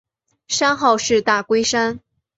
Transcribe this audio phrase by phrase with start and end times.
[0.47, 1.99] 山号是大龟山。